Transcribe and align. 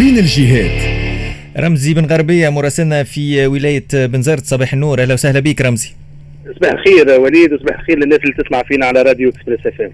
بين 0.00 0.18
الجهات. 0.18 0.80
رمزي 1.56 1.94
بن 1.94 2.04
غربية 2.04 2.48
مراسلنا 2.48 3.02
في 3.02 3.46
ولاية 3.46 3.86
بنزرت 3.92 4.46
صباح 4.46 4.72
النور. 4.72 5.02
أهلا 5.02 5.14
وسهلا 5.14 5.40
بك 5.40 5.60
رمزي. 5.62 5.88
صباح 6.56 6.72
الخير 6.72 7.20
وليد 7.20 7.52
وصباح 7.52 7.78
الخير 7.78 7.98
للناس 7.98 8.18
اللي 8.18 8.44
تسمع 8.44 8.62
فينا 8.62 8.86
على 8.86 9.02
راديو 9.02 9.28
إكسبريس 9.28 9.66
إف 9.66 9.90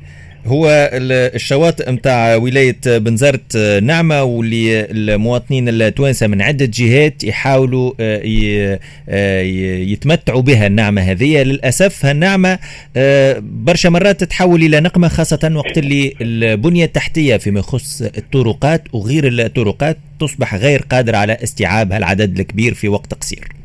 هو 0.46 0.90
الشواطئ 1.34 1.90
نتاع 1.90 2.36
ولاية 2.36 2.76
بنزرت 2.86 3.56
نعمة 3.82 4.22
واللي 4.22 4.90
المواطنين 4.90 5.68
التوانسة 5.68 6.26
من 6.26 6.42
عدة 6.42 6.70
جهات 6.74 7.24
يحاولوا 7.24 7.92
آه، 8.00 8.78
آه، 9.08 9.42
يتمتعوا 9.82 10.42
بها 10.42 10.66
النعمة 10.66 11.02
هذه 11.02 11.42
للأسف 11.42 12.04
هالنعمة 12.04 12.58
آه، 12.96 13.42
برشا 13.42 13.88
مرات 13.88 14.20
تتحول 14.20 14.62
إلى 14.62 14.80
نقمة 14.80 15.08
خاصة 15.08 15.52
وقت 15.54 15.78
اللي 15.78 16.14
البنية 16.20 16.84
التحتية 16.84 17.36
فيما 17.36 17.60
يخص 17.60 18.02
الطرقات 18.02 18.82
وغير 18.92 19.28
الطرقات 19.28 19.96
تصبح 20.20 20.54
غير 20.54 20.84
قادرة 20.90 21.16
على 21.16 21.38
استيعاب 21.42 21.92
هالعدد 21.92 22.38
الكبير 22.38 22.74
في 22.74 22.88
وقت 22.88 23.14
قصير. 23.14 23.55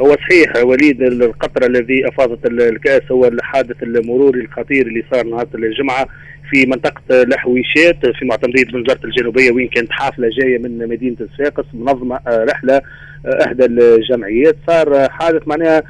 هو 0.00 0.16
صحيح 0.16 0.64
وليد 0.64 1.02
القطر 1.02 1.66
الذي 1.66 2.08
أفاضت 2.08 2.46
الكأس 2.46 3.02
هو 3.12 3.24
الحادث 3.24 3.82
المروري 3.82 4.40
الخطير 4.40 4.86
اللي 4.86 5.04
صار 5.12 5.26
نهار 5.26 5.46
الجمعة 5.54 6.06
في 6.50 6.66
منطقة 6.66 7.22
لحويشات 7.22 8.06
في 8.06 8.24
معتمديه 8.24 8.64
بنزرت 8.64 9.04
الجنوبية 9.04 9.50
وين 9.50 9.68
كانت 9.68 9.92
حافلة 9.92 10.28
جاية 10.40 10.58
من 10.58 10.88
مدينة 10.88 11.16
الصفاقس 11.20 11.64
منظمة 11.74 12.20
رحلة 12.28 12.80
احدى 13.46 13.64
الجمعيات. 13.64 14.56
صار 14.66 15.08
حادث 15.10 15.48
معناها 15.48 15.78
آه، 15.78 15.82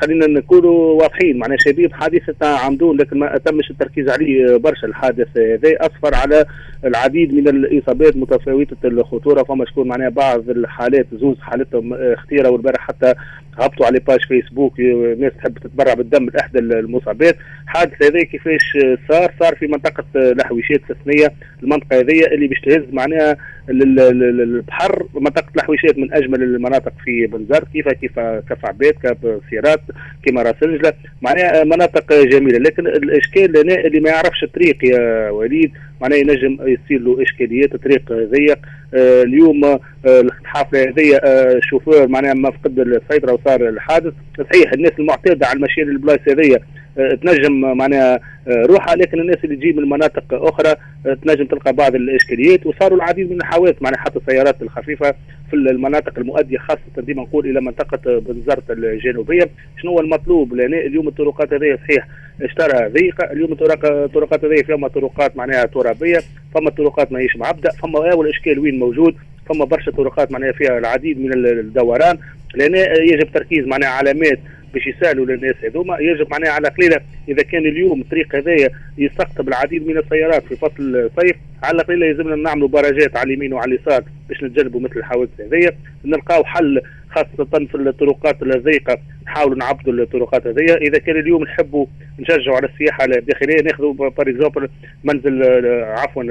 خلينا 0.00 0.26
نكونوا 0.26 1.02
واضحين. 1.02 1.38
معناها 1.38 1.58
شبيه 1.58 1.86
بحادثة 1.86 2.46
عمدون 2.46 2.96
لكن 2.96 3.18
ما 3.18 3.38
تمش 3.38 3.70
التركيز 3.70 4.08
عليه 4.08 4.56
برشا. 4.56 4.86
الحادث 4.86 5.28
هذا 5.36 5.76
اسفر 5.80 6.14
على 6.14 6.44
العديد 6.84 7.34
من 7.34 7.48
الإصابات 7.48 8.16
متفاوتة 8.16 8.76
الخطورة 8.84 9.42
فما 9.42 9.64
شكون 9.64 9.88
معناها 9.88 10.08
بعض 10.08 10.50
الحالات 10.50 11.06
زوز 11.12 11.40
حالتهم 11.40 11.94
اختيره 11.94 12.50
والبارح 12.50 12.80
حتى 12.80 13.14
هبطوا 13.58 13.86
على 13.86 13.98
باج 13.98 14.20
فيسبوك 14.28 14.80
ناس 15.18 15.32
تحب 15.38 15.58
تتبرع 15.58 15.94
بالدم 15.94 16.26
لإحدى 16.34 16.58
المصابات. 16.58 17.36
حادث 17.66 18.02
هذا 18.02 18.22
كيفاش 18.22 18.78
صار؟ 19.08 19.32
صار 19.40 19.56
في 19.56 19.66
منطقة 19.66 20.04
لحويشات 20.14 20.80
سثنيه 20.88 21.28
المنطقة 21.62 22.00
هذه 22.00 22.24
اللي 22.34 22.46
باش 22.46 22.60
تهز 22.60 22.84
معناها 22.92 23.36
البحر. 23.68 25.06
منطقه 25.14 25.46
لحويشات 25.56 25.98
من 25.98 26.14
أجمل 26.14 26.42
المناطق 26.42 26.92
في 27.04 27.26
بنزرت. 27.26 27.68
كيف 27.72 27.88
كيف 27.88 28.18
كف 28.20 28.64
عباد 28.64 28.92
كف 29.02 29.40
سيرات 29.50 29.80
كما 30.26 30.42
راس 30.42 30.54
سنجلة. 30.60 30.92
معناها 31.22 31.64
مناطق 31.64 32.12
جميلة. 32.22 32.58
لكن 32.58 32.86
الإشكال 32.86 33.56
هنا 33.56 33.74
اللي 33.74 34.00
ما 34.00 34.10
يعرفش 34.10 34.42
الطريق 34.42 34.84
يا 34.84 35.30
وليد 35.30 35.72
معناها 36.00 36.18
ينجم 36.18 36.58
يصير 36.60 37.00
له 37.00 37.22
إشكاليات 37.22 37.76
طريق 37.76 38.12
ضيق 38.12 38.58
آه 38.94 39.22
اليوم 39.22 39.64
آه 39.64 39.80
الحافله 40.06 40.82
هذه 40.82 41.16
آه 41.24 41.60
شوفور 41.62 42.08
معناها 42.08 42.34
ما 42.34 42.50
فقد 42.50 42.78
السيطرة 42.78 43.32
وصار 43.32 43.68
الحادث. 43.68 44.12
صحيح 44.38 44.72
الناس 44.72 44.92
المعتادة 44.98 45.46
على 45.46 45.56
المشي 45.56 45.80
للبلايص 45.80 46.20
آه، 46.28 46.60
تنجم 46.96 47.60
معناها 47.60 48.20
آه، 48.48 48.62
روحها 48.66 48.96
لكن 48.96 49.20
الناس 49.20 49.36
اللي 49.44 49.56
تجي 49.56 49.72
من 49.72 49.88
مناطق 49.88 50.24
أخرى 50.32 50.74
آه، 51.06 51.14
تنجم 51.24 51.44
تلقى 51.44 51.72
بعض 51.72 51.94
الإشكاليات. 51.94 52.66
وصاروا 52.66 52.96
العديد 52.96 53.30
من 53.30 53.36
الحوادث 53.36 53.82
معناها 53.82 54.00
حتى 54.00 54.18
السيارات 54.18 54.62
الخفيفة 54.62 55.14
في 55.50 55.56
المناطق 55.56 56.18
المؤدية 56.18 56.58
خاصة 56.58 56.80
ديما 56.98 57.22
نقول 57.22 57.46
إلى 57.46 57.60
منطقة 57.60 58.18
بنزرت 58.18 58.70
الجنوبية. 58.70 59.50
شنو 59.82 59.90
هو 59.90 60.00
المطلوب؟ 60.00 60.54
لأن 60.54 60.74
اليوم 60.74 61.08
الطرقات 61.08 61.52
هذه 61.52 61.78
صحيح 61.84 62.08
اشترى 62.42 62.88
ضيقة. 62.88 63.32
اليوم 63.32 63.52
الطرقات 63.52 64.44
هذه 64.44 64.62
فيها 64.62 64.88
طرقات 64.88 65.36
معناها 65.36 65.66
ترابية 65.66 66.18
فما 66.54 66.70
طرقات 66.70 67.12
ماهيش 67.12 67.36
معبدة 67.36 67.70
فما 67.70 68.12
اول 68.12 68.28
اشكال 68.28 68.58
وين 68.58 68.78
موجود 68.78 69.14
فما 69.48 69.64
برشا 69.64 69.90
طرقات 69.90 70.32
معناها 70.32 70.52
فيها 70.52 70.78
العديد 70.78 71.20
من 71.20 71.32
الدوران. 71.32 72.18
لأن 72.54 72.74
يجب 73.12 73.32
تركيز 73.32 73.66
معناها 73.66 73.90
علامات 73.90 74.38
باش 74.74 74.86
يسالوا 74.86 75.26
للناس 75.26 75.54
هذوما 75.64 75.98
يجب 76.00 76.26
معناها 76.30 76.50
على 76.50 76.68
قليلة. 76.68 77.00
إذا 77.28 77.42
كان 77.42 77.66
اليوم 77.66 78.00
الطريق 78.00 78.36
هذايا 78.36 78.70
يستقطب 78.98 79.48
العديد 79.48 79.86
من 79.86 79.98
السيارات 79.98 80.44
في 80.44 80.56
فصل 80.56 80.96
الصيف 80.96 81.36
على 81.62 81.82
قليلة 81.82 82.06
يلزمنا 82.06 82.36
نعملوا 82.36 82.68
براجات 82.68 83.16
على 83.16 83.26
اليمين 83.26 83.52
وعلى 83.52 83.74
اليسار 83.74 84.04
باش 84.28 84.44
نتجنبوا 84.44 84.80
مثل 84.80 84.96
الحوادث 84.96 85.40
هذيا. 85.40 85.72
نلقاو 86.04 86.44
حل 86.44 86.80
خاصة 87.10 87.66
في 87.66 87.74
الطرقات 87.74 88.42
الضيقة 88.42 88.98
نحاولوا 89.26 89.56
نعبدوا 89.56 89.92
الطرقات 89.92 90.46
هذيا. 90.46 90.76
إذا 90.76 90.98
كان 90.98 91.16
اليوم 91.16 91.42
نحبوا 91.42 91.86
نشجعوا 92.18 92.56
على 92.56 92.68
السياحة 92.68 93.04
الداخلية 93.04 93.62
ناخذوا 93.62 93.92
par 93.92 94.28
exemple 94.28 94.68
منزل 95.04 95.42
عفوا 95.84 96.22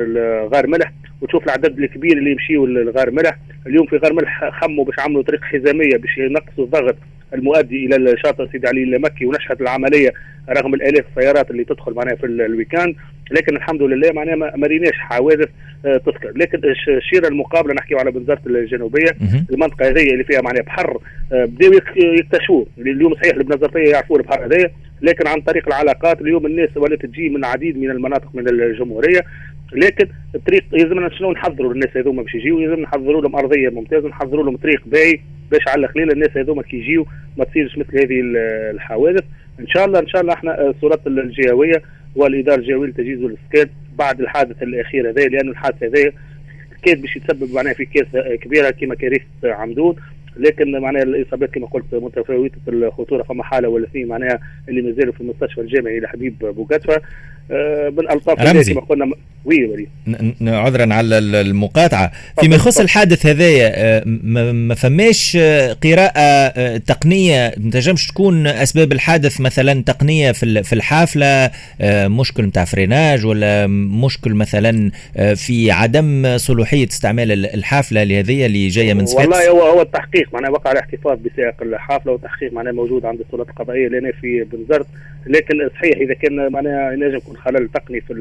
غار 0.53 0.67
ملح. 0.67 0.93
وتشوف 1.21 1.43
العدد 1.43 1.79
الكبير 1.79 2.17
اللي 2.17 2.31
يمشيوا 2.31 2.67
لغار 2.67 3.11
ملح. 3.11 3.37
اليوم 3.67 3.85
في 3.85 3.97
غار 3.97 4.13
ملح 4.13 4.49
خموا 4.61 4.85
باش 4.85 4.95
عملوا 4.99 5.23
طريق 5.23 5.43
حزامية 5.43 5.97
باش 5.97 6.17
ينقصوا 6.17 6.65
الضغط 6.65 6.95
المؤدي 7.33 7.85
إلى 7.85 7.95
الشاطئ 7.95 8.51
سيدي 8.51 8.67
علي 8.67 8.83
المكي 8.83 9.25
ونشهد 9.25 9.61
العملية 9.61 10.13
رغم 10.49 10.73
الآلاف 10.73 11.05
السيارات 11.17 11.51
اللي 11.51 11.63
تدخل 11.63 11.93
معناها 11.93 12.15
في 12.15 12.25
ال 12.25 12.32
week-end. 12.32 12.95
لكن 13.31 13.55
الحمد 13.55 13.81
لله 13.81 14.11
معناها 14.11 14.35
ما 14.35 14.67
ريناش 14.67 14.93
حوادث 14.93 15.49
آه، 15.85 15.97
تذكر. 15.97 16.31
لكن 16.35 16.61
الشيرة 16.87 17.27
المقابلة 17.27 17.73
نحكيو 17.73 17.97
على 17.97 18.11
بنزرت 18.11 18.47
الجنوبية 18.47 19.11
المنطقة 19.51 19.89
هذه 19.89 20.13
اللي 20.13 20.23
فيها 20.23 20.41
معناها 20.41 20.63
بحر 20.63 20.97
آه، 21.33 21.45
بداوا 21.45 21.73
يكتشفوه. 21.95 22.65
اليوم 22.77 23.15
صحيح 23.15 23.35
البنزرتيه 23.35 23.91
يعرفوا 23.91 24.17
البحر 24.17 24.45
هذايا 24.45 24.71
لكن 25.01 25.27
عن 25.27 25.41
طريق 25.41 25.67
العلاقات 25.67 26.21
اليوم 26.21 26.45
الناس 26.45 26.69
ولات 26.75 27.05
تجي 27.05 27.29
من 27.29 27.45
عديد 27.45 27.77
من 27.77 27.91
المناطق 27.91 28.29
من 28.33 28.49
الجمهورية. 28.49 29.21
لكن 29.73 30.07
الطريق 30.35 30.63
يلزمنا 30.73 31.09
شنو؟ 31.09 31.31
نحضروا 31.31 31.73
للناس 31.73 31.97
هذوما 31.97 32.23
باش 32.23 32.35
يجيو 32.35 32.59
يلزم 32.59 32.81
نحضروا 32.81 33.21
لهم 33.21 33.35
أرضية 33.35 33.69
ممتازة 33.69 34.07
نحضروا 34.07 34.43
لهم 34.43 34.57
طريق 34.57 34.81
باهي. 34.85 35.19
باش 35.51 35.67
على 35.67 35.87
خليل 35.87 36.11
الناس 36.11 36.37
هذوما 36.37 36.61
كي 36.61 36.77
يجيو 36.77 37.07
ما 37.37 37.45
تصيرش 37.45 37.77
مثل 37.77 37.97
هذه 37.97 38.21
الحوادث. 38.71 39.23
إن 39.59 39.67
شاء 39.67 39.85
الله 39.85 39.99
إن 39.99 40.07
شاء 40.07 40.21
الله 40.21 40.33
إحنا 40.33 40.69
الصورات 40.69 41.07
الجهويه 41.07 41.81
والإدارة 42.15 42.59
الجهويه 42.59 42.87
للتجهيز 42.87 43.23
والاسكان 43.23 43.69
بعد 43.97 44.21
الحادث 44.21 44.63
الأخير 44.63 45.09
هذا 45.09 45.25
لأن 45.27 45.49
الحادث 45.49 45.83
هذا 45.83 46.11
كاد 46.83 47.01
باش 47.01 47.15
يتسبب 47.15 47.53
معناها 47.53 47.73
في 47.73 47.85
كارثة 47.85 48.35
كبيرة 48.35 48.69
كما 48.69 48.95
كارثة 48.95 49.23
عمدون 49.43 49.95
لكن 50.37 50.79
معناها 50.79 51.03
الإصابات 51.03 51.49
كما 51.49 51.67
قلت 51.67 51.85
متفاوتة 51.93 52.57
الخطورة 52.67 53.23
فما 53.23 53.43
حالة 53.43 53.69
ولا 53.69 53.85
اثنين 53.85 54.07
معناها 54.07 54.39
اللي 54.69 54.81
مازالوا 54.81 55.13
في 55.13 55.21
المستشفى 55.21 55.61
الجامعي 55.61 55.99
لحبيب 55.99 56.39
بوغاتفا 56.39 56.95
آه 56.95 57.01
بالألطاف 57.89 58.39
رمزي. 58.39 58.73
كما 58.73 58.81
قلنا 58.81 59.05
وي 59.45 59.65
وليد 59.65 59.89
عذرا 60.41 60.93
على 60.93 61.17
المقاطعة. 61.17 62.11
فيما 62.39 62.55
يخص 62.55 62.79
الحادث 62.79 63.25
هذايا 63.25 63.71
آه، 63.75 64.03
ما 64.51 64.75
فماش 64.75 65.37
آه، 65.41 65.73
قراءة 65.73 66.19
آه، 66.19 66.77
تقنية 66.77 67.53
ما 67.57 67.71
تنجمش 67.71 68.07
تكون 68.07 68.47
أسباب 68.47 68.91
الحادث 68.91 69.41
مثلا 69.41 69.83
تقنية 69.83 70.31
في 70.31 70.73
الحافلة 70.73 71.51
مشكل 72.07 72.43
نتاع 72.43 72.65
فريناج 72.65 73.25
ولا 73.25 73.67
مشكل 73.67 74.33
مثلا 74.33 74.91
في 75.35 75.71
عدم 75.71 76.37
صلوحية 76.37 76.87
استعمال 76.87 77.45
الحافلة 77.45 78.03
لهذه 78.03 78.45
اللي 78.45 78.67
جاية 78.67 78.93
من 78.93 79.05
صفاقس 79.05 79.27
والله 79.27 79.49
هو 79.49 79.61
هو 79.61 79.81
التحقيق 79.81 80.33
معناها 80.33 80.51
وقع 80.51 80.71
الاحتفاظ 80.71 81.17
بسائق 81.19 81.61
الحافلة 81.61 82.11
والتحقيق 82.11 82.53
معناها 82.53 82.73
موجود 82.73 83.05
عند 83.05 83.19
السلطات 83.19 83.49
القضائية 83.49 83.87
لنا 83.87 84.11
في 84.21 84.45
بنزرت 84.51 84.87
لكن 85.27 85.69
صحيح 85.75 85.97
إذا 85.97 86.13
كان 86.13 86.51
معناها 86.51 86.91
ينجم 86.91 87.17
يكون 87.17 87.37
خلل 87.45 87.69
تقني 87.73 88.01
في 88.01 88.13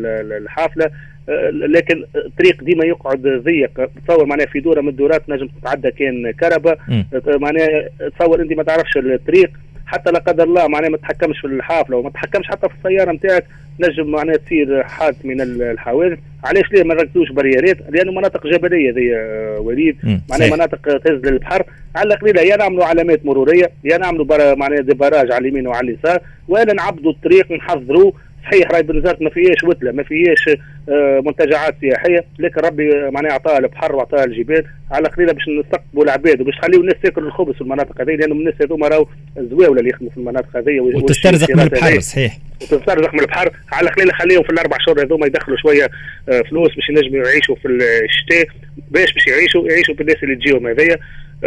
الحافلة. 0.42 0.90
آه، 1.28 1.50
لكن 1.50 2.04
الطريق 2.26 2.64
ديما 2.64 2.84
يقعد 2.84 3.42
ضيق 3.44 3.90
تصور 4.06 4.26
معناها 4.26 4.46
في 4.46 4.60
دورة 4.60 4.80
من 4.80 4.88
الدورات 4.88 5.28
نجم 5.28 5.48
تتعدى 5.60 5.90
كان 5.90 6.30
كهرباء. 6.30 6.78
آه، 6.90 7.36
معناها 7.36 7.88
تصور 8.18 8.42
أنت 8.42 8.52
ما 8.52 8.62
تعرفش 8.62 8.96
الطريق. 8.96 9.50
حتى 9.86 10.10
لا 10.10 10.18
قدر 10.18 10.44
الله 10.44 10.68
معناها 10.68 10.90
ما 10.90 10.96
تحكمش 10.96 11.40
في 11.40 11.46
الحافلة 11.46 11.96
وما 11.96 12.10
تحكمش 12.10 12.46
حتى 12.46 12.68
في 12.68 12.74
السيارة 12.74 13.12
نتاعك 13.12 13.44
نجم 13.80 14.10
معناها 14.10 14.36
تصير 14.36 14.82
حادث 14.82 15.24
من 15.24 15.40
الحوادث. 15.40 16.18
علاش 16.44 16.72
ليه 16.72 16.82
ما 16.84 16.94
نركزوش 16.94 17.30
بريارات؟ 17.30 17.76
لأنه 17.90 18.12
مناطق 18.12 18.46
جبلية 18.46 18.92
ذي 18.92 19.16
آه، 19.16 19.60
وليد. 19.60 19.96
معناها 20.30 20.56
مناطق 20.56 20.98
تهز 20.98 21.26
للبحر. 21.26 21.64
على 21.96 22.14
القليله 22.14 22.42
يا 22.42 22.56
نعملوا 22.56 22.84
علامات 22.84 23.26
مرورية 23.26 23.70
يا 23.84 23.98
نعملوا 23.98 24.54
معناها 24.54 24.80
دي 24.80 24.94
باراج 24.94 25.32
على 25.32 25.38
اليمين 25.48 25.66
وعلى 25.66 25.90
اليسار. 25.90 26.20
وإلا 26.48 26.72
نعبدوا 26.72 27.12
الطريق 27.12 27.52
نحضروه 27.52 28.12
صحيح 28.44 28.70
راي 28.70 28.82
بنزرت 28.82 29.22
ما 29.22 29.30
فيهاش 29.30 29.64
وتلة 29.64 29.92
ما 29.92 30.02
فيهاش 30.02 30.48
آه، 30.88 31.22
منتجعات 31.26 31.74
سياحية. 31.80 32.24
لكن 32.38 32.60
ربي 32.60 33.10
معناها 33.10 33.32
عطاها 33.32 33.58
البحر 33.58 33.96
وعطاها 33.96 34.24
الجبال. 34.24 34.64
على 34.90 35.08
قليله 35.08 35.32
باش 35.32 35.48
نستقبلوا 35.48 36.04
العباد 36.04 36.40
وباش 36.40 36.54
نخليو 36.58 36.80
الناس 36.80 36.94
تاكل 37.02 37.24
الخبز 37.24 37.54
في 37.54 37.60
المناطق 37.60 38.00
هذه 38.00 38.10
لأنهم 38.10 38.38
الناس 38.38 38.54
هذوما 38.62 38.88
راهو 38.88 39.06
زواوله 39.38 39.80
اللي 39.80 39.90
يخدموا 39.90 40.10
في 40.10 40.16
المناطق 40.16 40.56
هذه 40.56 40.80
وتسترزق 40.80 41.56
من 41.56 41.60
البحر 41.60 42.00
صحيح. 42.00 42.38
وتسترزق 42.62 43.14
من 43.14 43.20
البحر. 43.20 43.50
على 43.72 43.90
قليله 43.90 44.12
خليهم 44.12 44.42
في 44.42 44.50
الأربع 44.50 44.76
شهور 44.86 45.02
هذوما 45.02 45.26
يدخلوا 45.26 45.56
شوية 45.56 45.88
آه، 46.28 46.42
فلوس 46.50 46.74
باش 46.74 46.88
ينجموا 46.88 47.24
يعيشوا 47.24 47.54
في 47.54 47.68
الشتاء. 47.68 48.46
باش 48.90 49.14
باش 49.14 49.26
يعيشوا 49.26 49.68
يعيشوا 49.68 49.94
بالناس 49.94 50.16
اللي 50.22 50.36
تجيهم 50.36 50.66
هذيا. 50.66 50.98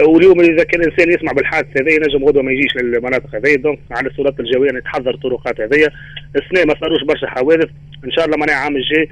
واليوم 0.01 0.39
إذا 0.39 0.63
كان 0.63 0.81
الانسان 0.81 1.13
يسمع 1.13 1.31
بالحادث 1.31 1.81
هذا 1.81 1.91
ينجم 1.91 2.25
غدوة 2.25 2.43
ما 2.43 2.51
يجيش 2.51 2.75
للمناطق 2.75 3.35
هذه 3.35 3.55
دونك 3.55 3.79
على 3.91 4.07
الصورات 4.07 4.39
الجوية 4.39 4.71
نتحضر 4.71 5.13
الطرقات 5.13 5.61
هذه 5.61 5.89
السنة 6.35 6.65
ما 6.65 6.75
صاروش 6.81 7.03
برشا 7.03 7.27
حوادث. 7.27 7.69
إن 8.05 8.11
شاء 8.11 8.25
الله 8.25 8.37
معناها 8.37 8.55
عام 8.55 8.75
الجاي 8.75 9.09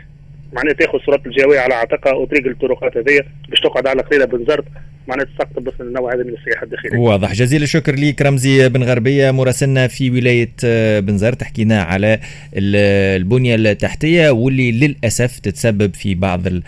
معناها 0.53 0.73
تاخذ 0.73 1.00
صورات 1.06 1.25
الجاوية 1.25 1.59
على 1.59 1.73
عاتقها 1.73 2.13
وطريق 2.13 2.47
الطرقات 2.47 2.97
هذيا 2.97 3.21
باش 3.50 3.59
تقعد 3.59 3.88
على 3.88 4.01
قليله 4.01 4.25
بنزرت 4.25 4.65
معناها 5.07 5.25
تستقطب 5.25 5.63
بس 5.63 5.74
النوع 5.81 6.13
هذا 6.13 6.24
من 6.24 6.33
السياحة 6.33 6.63
الداخلية. 6.63 7.00
واضح 7.00 7.33
جزيل 7.33 7.63
الشكر 7.63 7.95
ليك 7.95 8.21
رمزي 8.21 8.69
بن 8.69 8.83
غربية 8.83 9.31
مراسلنا 9.31 9.88
في 9.88 10.12
ولاية 10.12 10.51
آه، 10.65 11.00
بنزرت 11.00 11.44
حكينا 11.44 11.81
على 11.81 12.19
البنية 12.56 13.56
التحتية 13.56 14.30
واللي 14.30 14.71
للأسف 14.71 15.39
تتسبب 15.39 15.94
في 15.94 16.15
بعض 16.15 16.48
آه، 16.48 16.62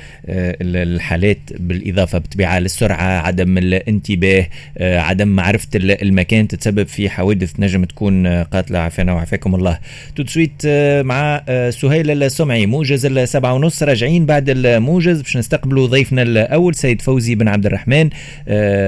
الحالات 0.61 1.39
بالإضافة 1.59 2.17
بطبيعة 2.17 2.59
للسرعة 2.59 3.27
عدم 3.27 3.57
الانتباه 3.57 4.47
آه، 4.77 4.99
عدم 4.99 5.27
معرفة 5.27 5.69
المكان 5.75 6.47
تتسبب 6.47 6.87
في 6.87 7.09
حوادث 7.09 7.59
نجم 7.59 7.83
تكون 7.83 8.27
قاتلة 8.27 8.79
عافانا 8.79 9.13
وعافاكم 9.13 9.55
الله. 9.55 9.79
tout 10.15 10.22
de 10.22 10.25
suite 10.25 10.67
مع 11.05 11.43
سهيل 11.69 12.23
السمعي 12.23 12.65
موجز 12.65 13.05
السبعة 13.05 13.53
ونص 13.53 13.83
راجعين 13.83 14.25
بعد 14.25 14.49
الموجز 14.49 15.21
باش 15.21 15.37
نستقبلوا 15.37 15.87
ضيفنا 15.87 16.21
الأول 16.21 16.75
سيد 16.75 17.01
فوزي 17.01 17.35
بن 17.35 17.47
عبد 17.47 17.65
الرحمن 17.65 18.09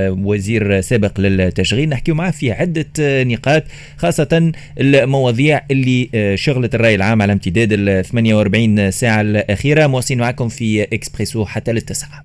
وزير 0.09 0.81
سابق 0.81 1.19
للتشغيل. 1.19 1.89
نحكي 1.89 2.11
معه 2.11 2.31
في 2.31 2.51
عدة 2.51 3.23
نقاط 3.23 3.63
خاصة 3.97 4.51
المواضيع 4.79 5.61
اللي 5.71 6.09
آه، 6.15 6.35
شغلت 6.35 6.75
الرأي 6.75 6.95
العام 6.95 7.21
على 7.21 7.33
امتداد 7.33 7.69
ال 7.71 8.05
48 8.05 8.91
ساعة 8.91 9.21
الأخيرة. 9.21 9.87
مواصلين 9.87 10.19
معكم 10.19 10.49
في 10.49 10.83
إكسبريسو 10.83 11.45
حتى 11.45 11.71
للتسعة. 11.71 12.23